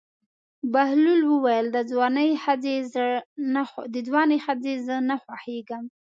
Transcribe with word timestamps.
بهلول 0.73 1.21
وویل: 1.27 1.65
د 1.71 1.77
ځوانې 1.91 2.29
ښځې 4.43 4.73
زه 4.85 4.95
نه 5.09 5.15
خوښېږم. 5.23 5.83